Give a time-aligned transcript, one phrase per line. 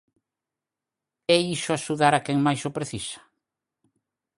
[1.35, 3.17] ¿É iso axudar a quen máis o precisa?